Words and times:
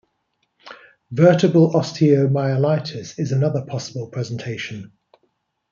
Vertebral 1.11 1.73
osteomyelitis 1.75 3.19
is 3.19 3.31
another 3.31 3.63
possible 3.63 4.07
presentation. 4.09 4.93